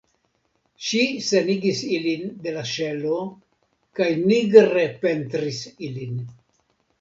[0.85, 3.19] Ŝi senigis ilin de la ŝelo
[4.01, 6.19] kaj nigre pentris ilin.